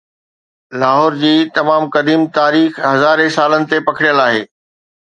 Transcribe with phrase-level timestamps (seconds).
[0.83, 4.45] لاهور جي تمام قديم تاريخ هزارين سالن تي پکڙيل آهي